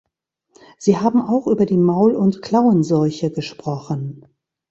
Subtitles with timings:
[0.79, 4.25] Sie haben auch über die Maul- und Klauenseuche gesprochen.